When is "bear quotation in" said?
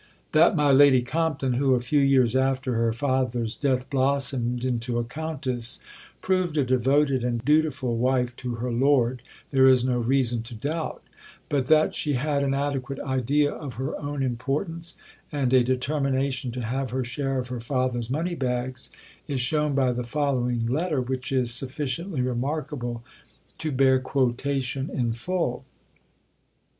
23.71-25.13